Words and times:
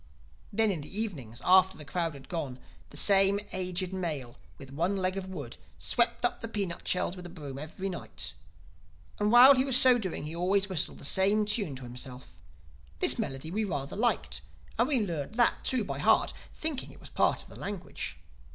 "Then 0.51 0.71
in 0.71 0.81
the 0.81 0.99
evenings, 0.99 1.43
after 1.45 1.77
the 1.77 1.85
crowd 1.85 2.15
had 2.15 2.27
gone, 2.27 2.57
the 2.89 2.97
same 2.97 3.39
aged 3.53 3.93
male 3.93 4.35
with 4.57 4.71
one 4.73 4.97
leg 4.97 5.15
of 5.15 5.27
wood, 5.29 5.57
swept 5.77 6.25
up 6.25 6.41
the 6.41 6.47
peanut 6.47 6.87
shells 6.87 7.15
with 7.15 7.27
a 7.27 7.29
broom 7.29 7.59
every 7.59 7.87
night. 7.87 8.33
And 9.19 9.31
while 9.31 9.53
he 9.53 9.63
was 9.63 9.77
so 9.77 9.99
doing 9.99 10.23
he 10.23 10.35
always 10.35 10.67
whistled 10.67 10.97
the 10.97 11.05
same 11.05 11.45
tune 11.45 11.75
to 11.75 11.83
himself. 11.83 12.33
This 12.97 13.19
melody 13.19 13.51
we 13.51 13.63
rather 13.63 13.95
liked; 13.95 14.41
and 14.79 14.87
we 14.87 15.05
learned 15.05 15.35
that 15.35 15.63
too 15.63 15.83
by 15.83 15.99
heart—thinking 15.99 16.89
it 16.91 16.99
was 16.99 17.09
part 17.09 17.43
of 17.43 17.49
the 17.49 17.55
language. 17.59 18.17